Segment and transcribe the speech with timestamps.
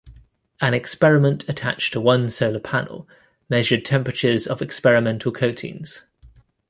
[0.59, 3.07] An experiment attached to one solar panel
[3.49, 6.05] measured temperatures of experimental coatings.